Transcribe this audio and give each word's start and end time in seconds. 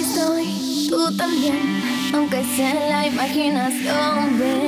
aquí 0.00 0.86
tú 0.88 1.16
también, 1.16 1.82
aunque 2.14 2.44
sea 2.56 2.74
la 2.88 3.06
imaginación 3.06 4.38
de 4.38 4.67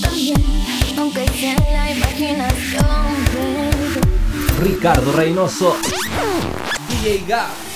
también, 0.00 0.42
aunque 0.98 1.26
sea 1.28 1.54
en 1.54 1.72
la 1.72 1.90
imaginación. 1.92 2.84
Ricardo 4.60 5.12
Reynoso, 5.12 5.76
DJ 6.88 7.24
Gap. 7.26 7.67